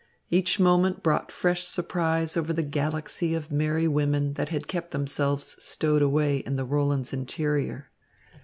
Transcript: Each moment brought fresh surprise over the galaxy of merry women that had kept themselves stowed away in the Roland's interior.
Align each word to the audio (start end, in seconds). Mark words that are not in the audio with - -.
Each 0.31 0.59
moment 0.59 1.03
brought 1.03 1.31
fresh 1.31 1.61
surprise 1.63 2.35
over 2.35 2.53
the 2.53 2.63
galaxy 2.63 3.35
of 3.35 3.51
merry 3.51 3.87
women 3.87 4.33
that 4.33 4.49
had 4.49 4.67
kept 4.67 4.89
themselves 4.89 5.55
stowed 5.63 6.01
away 6.01 6.37
in 6.37 6.55
the 6.55 6.65
Roland's 6.65 7.13
interior. 7.13 7.91